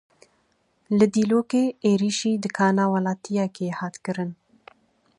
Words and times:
Li 0.97 1.07
Dîlokê 1.13 1.63
êrişî 1.91 2.31
dikana 2.43 2.85
welatiyekê 2.93 3.69
hat 3.79 3.95
kirin. 4.03 4.31